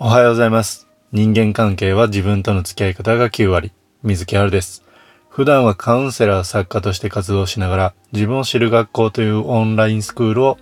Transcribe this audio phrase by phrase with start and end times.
[0.00, 0.86] おはようございます。
[1.10, 3.72] 人間関係は自分との付き合い方が9割。
[4.04, 4.84] 水木春です。
[5.28, 10.56] 普段はカウンセラー作家として活動しながら自分を知る学校というオンラインスクールを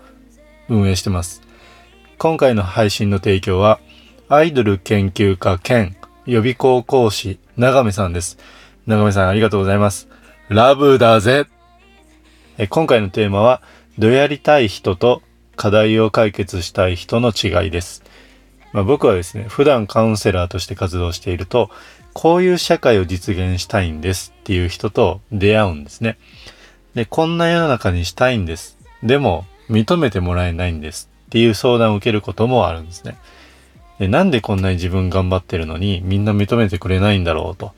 [0.70, 1.42] 運営してます。
[2.16, 3.78] 今回の配信の提供は
[4.30, 8.38] アイドル研究家兼予備校講師長めさんです。
[8.86, 10.08] 長めさんありがとうございます。
[10.48, 11.44] ラブだぜ
[12.56, 13.60] え今回のテーマは
[13.98, 15.20] どやりたい人と
[15.56, 18.02] 課題を解決したい人の違いです。
[18.76, 21.70] まあ、僕はですね、普段カウンセラーとして活動していると、
[22.12, 26.18] こういう社会を実現したいんですっていう人と出会うんですね。
[26.94, 28.76] で、こんな世の中にしたいんです。
[29.02, 33.16] でも、認めてもらえないんですっていう相談を受けることもあるんですね。
[33.98, 37.72] でなんでこんなに自分頑張ってるのにみんな認めてくれないんだろうと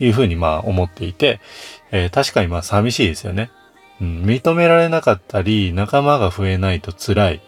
[0.00, 1.38] いうふうにまあ思っていて、
[1.92, 3.50] えー確かにまあ寂しいですよね。
[4.00, 7.40] うん、認められなかったり仲間が増えないと辛い。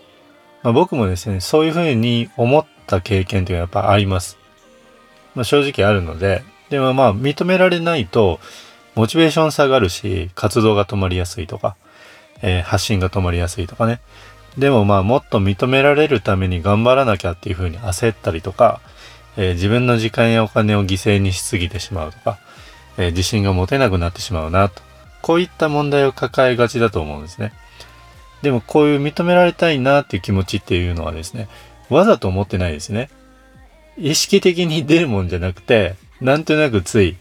[0.64, 4.38] まあ、僕もですね、そういうふうに思った経験というのはやっぱあります。
[5.34, 8.40] まあ、正直あるので、でもまあ認められないと、
[8.94, 11.76] モチベーション下がるし、活動が止まりやすいとか、
[12.42, 14.00] えー発信が止まりやすいとかね。
[14.58, 18.80] でもまあもっと認められるために頑張らなきゃっていうふうに焦ったりとか、
[19.36, 22.38] えー自分の時間やお金を犠牲にしすぎてしまうとか、
[22.96, 24.82] えー自信が持てなくなってしまうなと。
[25.22, 27.52] こういった問題を抱えがちだと思うんですね。
[28.42, 31.48] でもこういう認められたいなっていう気持ちっていうのはですね、
[31.90, 33.10] わざと思ってないですね。
[33.96, 37.16] 意識的に出るもんじゃなくて、なんとなくつい、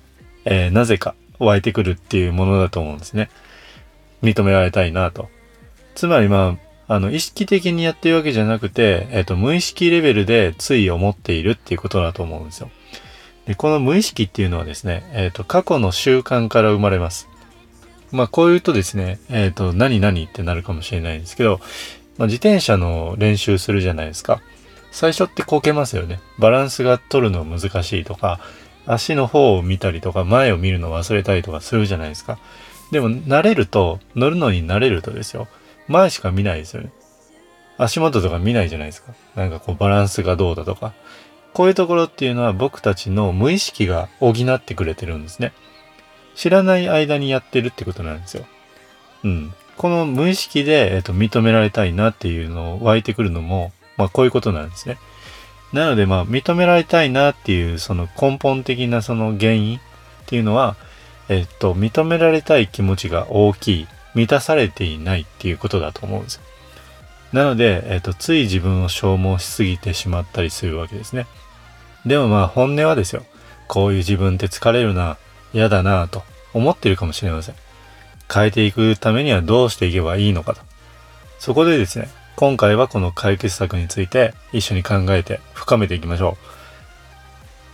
[0.45, 3.29] えーなぜか湧いてくるっていうものだと思うんですね。
[4.21, 5.29] 認められたいなと。
[5.95, 12.69] つまりまあ、あの、意識的にやってるわけじゃなくて、えっ、と、無意識レベルでつい思っているっていうことだと思うんですよ。
[13.45, 17.27] で、この無意識っていうのはですね、えっ、と、過去の習慣から生まれます。
[18.11, 21.59] まあ、こう言うとですね、えっ、と、何々ってなるかもしれないんですけど、
[22.17, 24.41] まあ、自転車の練習するじゃないですか。
[24.91, 26.19] 最初ってこけますよね。
[26.37, 28.39] バランスが取るの難しいとか、
[28.85, 32.37] 足の方を見たりとか、前を見るの忘れたりとかするじゃないですか。
[32.91, 35.47] でも、慣れると、乗るのに慣れるとですよ。
[35.87, 36.91] 前しか見ないですよね。
[37.77, 39.13] 足元とか見ないじゃないですか。
[39.35, 40.93] なんかこうバランスがどうだとか。
[41.53, 45.53] こういうところっていうのは僕たちの無意識が補ってくれてるんですね。
[46.35, 48.45] 知らない間にやってるってことなんですよ。
[49.23, 49.53] うん。
[49.77, 54.97] この無意識で、えっと認められたいなっていうのを湧いてくるのも、まあこういうことなんですね。
[55.73, 59.81] なのでまあ認められたいなっていうその根本的なその原因っ
[60.27, 60.75] ていうのは、
[61.29, 66.41] えっと認められたい気持ちが大きい、満たされていないっていうことだと思うんですよ。
[67.31, 71.25] なので、えっとつい自分を消耗しすぎてしまったりするわけですね。
[72.05, 73.23] でもまあ本音はですよ。
[73.67, 75.17] こういう自分って疲れるな、
[75.53, 76.23] 嫌だなと
[76.53, 77.55] 思ってるかもしれません。
[78.33, 80.61] 変えていくためにはどうしていけばいいのかと。
[81.39, 86.37] そこでですね、今回はこの解決策について一緒に考えて深めていきましょ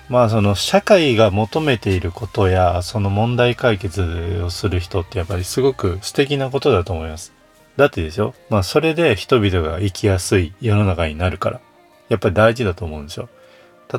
[0.09, 0.13] う。
[0.13, 7.31] まあその社会が求めていることやその問題解決をする人ってやっぱりすごく素敵なことだと思います。
[7.77, 11.61] だってですよ、まあそれで人々が生きやすい世の中になるから、
[12.09, 13.29] やっぱり大事だと思うんですよ。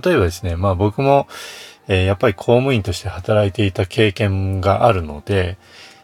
[0.04, 1.28] 例えばですね、まあ僕も、
[1.88, 5.56] えーやっぱり公務員として働いていた経験があるので、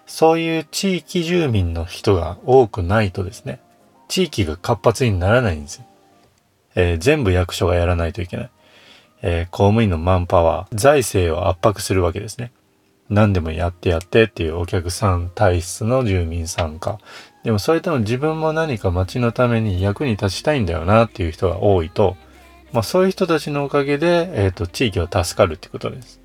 [0.07, 3.61] そういう地域住民の人が多くないとですね、
[4.09, 5.85] 地域が活発にならないんですよ。
[6.77, 8.51] えー全部役所がやらないといけない。
[9.23, 12.53] えー公務員のマンパワー、財政を圧迫するわけですね。
[13.09, 16.99] 何でもやってやってっていうお客さん体質の住民参加。
[17.45, 22.17] でもそれとも自分も何か町のために役に立ちたいんだよなっていう人が多いと、
[22.73, 26.21] まあそういう人たちのおかげで、えっ、と、地域は助かるってことです。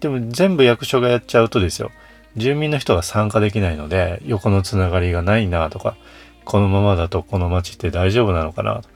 [0.00, 1.90] でも全部役所がやっちゃうとですよ、
[2.36, 5.96] 住民の人が参加できないので、横のつながりがないなとか、
[6.44, 8.88] このままだとこの町って大丈夫なのかなと。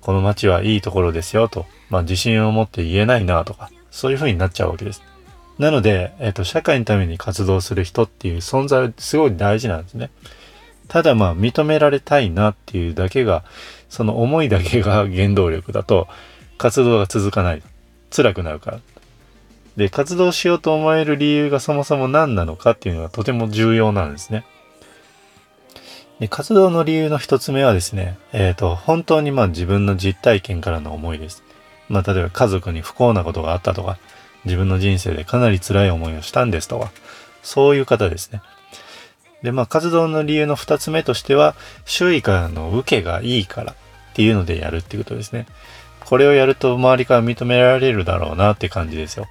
[0.00, 5.02] この町はいいところですよと、まあ自信を持って言えないなとか、そういう風になっちゃうわけです。
[5.58, 10.10] なので、えっ、と、社会のために活動する人っていう存在はすごい大事なんですね。
[10.88, 13.44] ただまあ認められたいなっていうだけが、
[13.88, 16.08] その思いだけが原動力だと、
[16.58, 17.62] 活動が続かない。
[18.10, 18.80] 辛くなるから。
[19.80, 24.44] で、活動しようと思える理由がそもそも何なのかっていうのがとても重要なんですね。
[26.18, 31.42] で活動の理由の一つ目はですね、えっ、と、本当にまあ自分の実体験からの思いです。
[31.88, 33.96] まあ例えば家族に不幸なことがあったとか、
[34.44, 36.92] 自分の人生でかなり辛い思いをしたんですとか、
[37.42, 38.42] そういう方ですね。
[39.42, 41.54] で、まあ活動の理由の二つ目としては、
[41.86, 43.76] 周囲からの受けがいいからっ
[44.12, 45.46] ていうのでやるっていうことですね。
[46.04, 49.26] これをやると周りから認められるだろうなって感じですよ。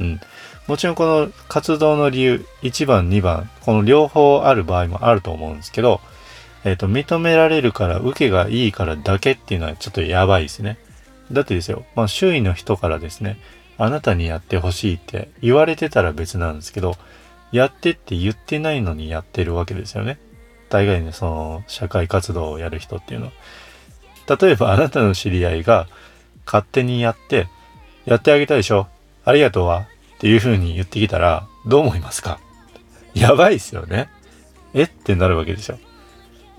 [0.00, 0.20] うん。
[0.66, 6.00] もちろんこの活動の理由、1番、2番、この両方ある場合もあると思うんですけど、
[6.64, 10.78] えっ、と、認められるから、受けがいいからだけっていうのはちょっとやばいですね。
[11.32, 13.38] だってですよ、まあ周囲の人からですね、
[13.78, 16.96] あなたにやってほしいって言われてたら別なんですけど、
[17.50, 20.18] やってって言ってないのにやってるわけですよね。
[20.68, 23.32] 大概ね、その社会活動をやる人っていうのは。
[24.38, 25.88] 例えばあなたの知り合いが
[26.44, 27.48] 勝手にやって、
[28.04, 28.86] やってあげたでしょ
[29.30, 29.86] ありがとうは
[30.16, 32.38] っていう風に言ってきたら、どう思いますか？
[33.14, 34.08] やばいっすよね。
[34.74, 34.82] え？
[34.82, 35.78] ってなるわけでしょ。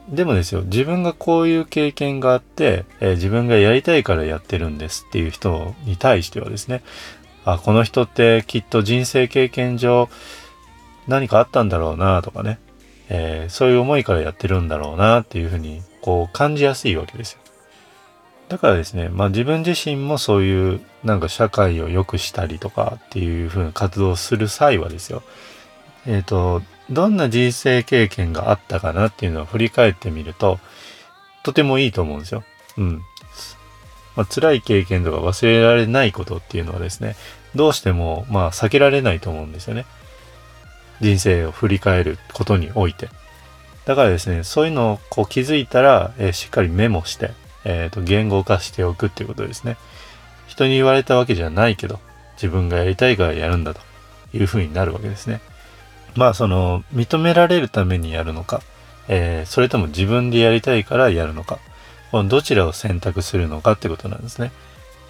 [0.09, 6.81] でもですよ、自分がこういう経験があって、えー、自分がやりたいからやってるんですっていう人に対してはですね、
[7.45, 10.09] あ、この人ってきっと人生経験上
[11.07, 12.59] 何かあったんだろうなとかね、
[13.09, 17.39] えー、そういう思いからやってるんだろうなっていうふうにこう感じやすいわけですよ。
[18.51, 25.23] だからですね、まあ自分自身もそういうなんか社会を良くしたりとかっていうふうな活動をする際はですよ、
[26.05, 30.59] えっ、ー、と、どんな人生経験があったかなっていうのを振り返ってみると、
[31.43, 32.43] とてもいいと思うんですよ。
[32.77, 33.01] うん。
[34.17, 37.15] まあ、辛い経験とか忘れられないことっていうのはですね、
[37.55, 39.85] どうしてもまあ避けられないと思うんですよね。
[40.99, 43.07] 人生を振り返ることにおいて。
[43.85, 47.31] だからですね、そういうのをこう気づいたら、えー、しっかりメモして、
[47.63, 49.77] えっ、ー、と、言語化しておくっていうことですね。
[50.47, 51.99] 人に言われたわけじゃないけど、
[52.35, 53.81] 自分がやりたいからやるんだと
[54.33, 55.41] いうふうになるわけですね。
[56.15, 58.61] まあその認められるためにやるのか、
[59.07, 61.59] えー、それとも自分でやりたいからやるのか、
[62.11, 64.51] このどちらを選択するのかってことなんですね。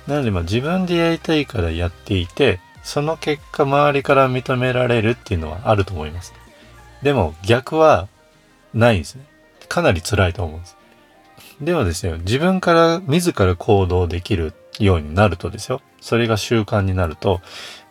[0.07, 6.33] なのでまあ自分でやりたいからやっていて、その結果周りから認められるっていうのはあると思います。
[7.01, 8.07] でも逆は
[8.74, 9.25] ないんですね。
[9.68, 10.77] かなり辛いと思うんです。
[11.61, 15.81] でもですね、自分から自ら行動できるようになるとですよ。
[16.01, 17.41] それが習慣になると、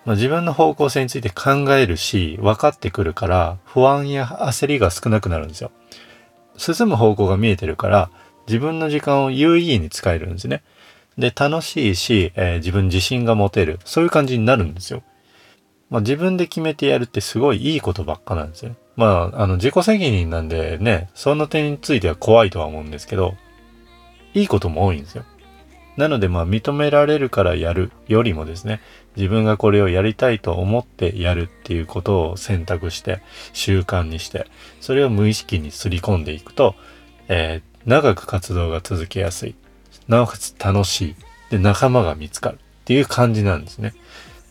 [0.05, 5.71] まあ、自分の方向性について考えるし、分かってくるから、不安や焦りが少なくなるんですよ。
[6.57, 8.11] 進む方向が見えてるから、
[8.49, 10.63] 自分の時間を有意義に使えるんですね。
[11.17, 13.79] で、楽しいし、えー、自分自信が持てる。
[13.85, 15.03] そういう感じになるんですよ。
[15.91, 18.75] まあ、自分で決めてやるってすごいいいことばっかなんですよ。
[18.97, 23.35] まあ、あの、自己責任なんでね、その点については怖いとは思うんですけど、
[24.35, 25.25] いいことも多いんですよ。
[25.97, 28.81] なのでまあ認められるからやるよりもですね、
[29.17, 33.21] 自分がこれをやりたいと思ってやるっていうことを選択して
[33.53, 34.47] 習慣にして、
[34.81, 36.75] それを無意識にすり込んでいくと、
[37.29, 39.55] えー、長く活動が続けやすい。
[40.09, 41.17] なおかつ楽しい。
[41.51, 43.95] で、仲間が見つかるっていう感じなんですね。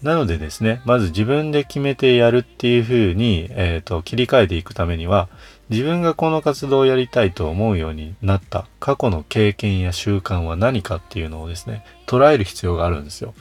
[0.02, 5.28] なのでですね、まず自分で決めてやるっていう風に、えっ、ー、と、切り替えていくためには、
[5.70, 13.36] 自分がこの活動をやりたいと思うようになった過去の経験や習慣は何かっていうのをですね、捉える必要があるんですよ。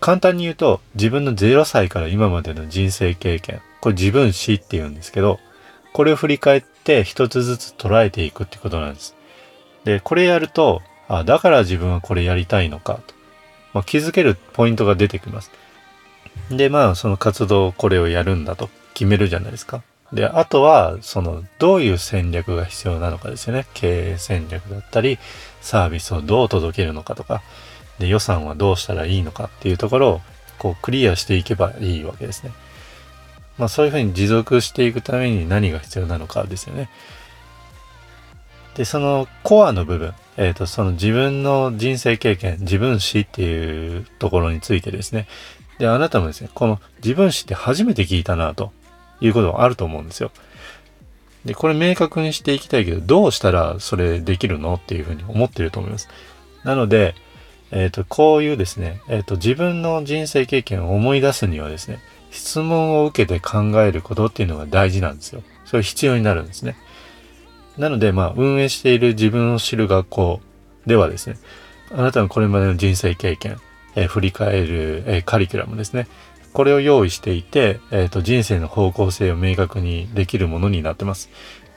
[0.00, 5.38] 簡単に言うと、自分の0歳から今までの人生経験、これ自分史って言うんですけど、
[5.92, 9.14] これを振り返って一つずつ捉えていくってことなんです。
[9.84, 13.14] で、これやると、あ、だから自分はこれやりたいのかと、
[13.74, 15.50] まあ、気づけるポイントが出てきます。
[16.50, 19.82] で、まあ、その活動、これをやるんだと決めるじゃないですか。
[20.12, 23.66] で、あとは、その、どういう戦略が必要なのかですよね。
[23.74, 25.18] 経営戦略だったり、
[25.60, 27.42] サービスをどう届けるのかとか、
[27.98, 30.20] で、予算はどうしたらいいのかっていうところを、
[30.58, 32.52] こう、クリアしていけばいいわけですね。
[33.58, 36.88] まあ、そういうふうに持続していくために何が必要なのかですよね。
[38.76, 45.26] で、そのコアの部分、えっ、ー、と、その自分の人生経験、自分史っていうところについてですね。
[45.78, 48.72] で、あなたもですね、この自分史って初めて聞いたなと。
[49.20, 50.30] いうことはあると思うんですよ。
[51.44, 56.08] で、これ明確にしていきたいけど、どうしたらそれできるのっていうふうに思ってると思います。
[56.64, 57.14] なので、
[57.70, 65.42] えっ、ー、と、こういうですね、えっ、ー、と、自分の人生経験を思い出すにはですね、質問を受けて考えることっていうのが大事なんですよ。
[65.64, 66.76] それ必要になるんですね。
[67.76, 70.40] なので、まあ、運営している自分を知る学校
[70.86, 71.38] ではですね、
[71.92, 73.58] あなたのこれまでの人生経験、
[73.94, 76.08] えー、振り返る、えカリキュラムですね、
[76.52, 81.30] これを用意していて、えっ、と、人生の方向性を明確にできるものになってます。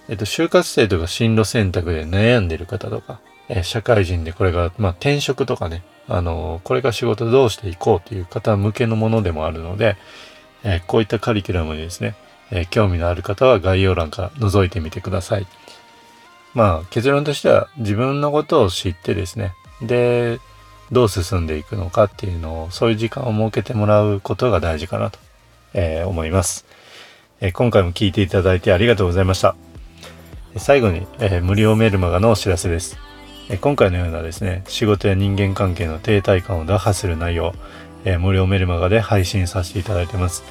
[0.09, 9.95] えっ、と、就活生とか進路選択で悩んでる方とか、え、社会人でこれが、まあ、転職とかね、あのこれから仕事どうしていこうという方向けのものでもあるので、
[10.63, 12.15] えこういったカリキュラムにですね、
[12.51, 15.47] え興味のある方は概要欄から覗いてみてください。
[16.53, 20.39] まあ、結論としては自分のことを知ってですね、で、
[20.91, 25.19] どう進んでいくのかっていうのを、そういう時間を設けてもらうことが大事かなと、
[25.73, 26.65] えー、思います、
[27.39, 29.55] えー、今回も聞いていただいてありがとうございました。
[30.57, 32.97] 最後に、えー、無料メルマガのお知らせです。
[33.49, 37.53] え今回のようなですね、仕事や人間関係の停滞感を打破する内容、
[38.05, 40.43] え無料メルマガで配信させていただいてます。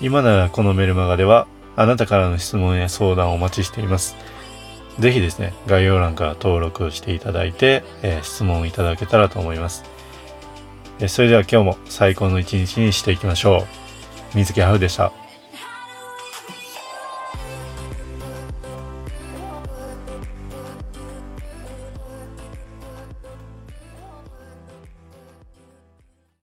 [0.00, 4.14] 今ならこのメルマガでは、あなたからの質問や相談をお待ちしています。
[4.98, 9.84] ぜひですね、概要欄から登録していただいて、えー、質問いただけたらと思います。
[11.00, 13.66] えそれでは今日も最高の一日にしていきましょ
[14.32, 14.36] う。
[14.36, 15.23] 水木ハウでした。